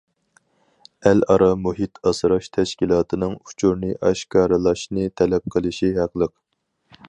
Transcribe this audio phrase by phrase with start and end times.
[1.09, 6.39] ئەل ئارا مۇھىت ئاسراش تەشكىلاتىنىڭ ئۇچۇرنى ئاشكارىلاشنى تەلەپ قىلىشى ھەقلىق.